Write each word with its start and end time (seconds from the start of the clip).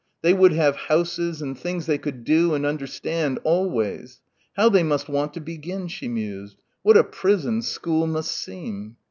They 0.23 0.33
would 0.33 0.51
have 0.53 0.75
houses 0.87 1.43
and 1.43 1.55
things 1.55 1.85
they 1.85 1.99
could 1.99 2.23
do 2.23 2.55
and 2.55 2.65
understand, 2.65 3.37
always.... 3.43 4.19
How 4.57 4.67
they 4.67 4.81
must 4.81 5.07
want 5.07 5.31
to 5.35 5.39
begin, 5.39 5.87
she 5.89 6.07
mused.... 6.07 6.63
What 6.81 6.97
a 6.97 7.03
prison 7.03 7.61
school 7.61 8.07
must 8.07 8.31
seem. 8.31 8.97